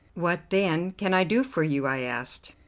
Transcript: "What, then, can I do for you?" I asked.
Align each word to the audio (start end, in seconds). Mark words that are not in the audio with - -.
"What, 0.15 0.49
then, 0.49 0.93
can 0.93 1.13
I 1.13 1.23
do 1.23 1.43
for 1.43 1.61
you?" 1.61 1.85
I 1.85 1.99
asked. 1.99 2.53